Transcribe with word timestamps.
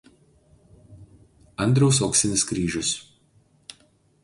Andriaus 1.65 2.01
auksinis 2.07 2.47
kryžius. 2.53 2.93